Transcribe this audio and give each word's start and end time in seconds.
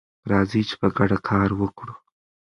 راځئ 0.31 0.61
چې 0.69 0.75
په 0.81 0.87
ګډه 0.97 1.17
کار 1.29 1.49
وکړو. 1.61 1.93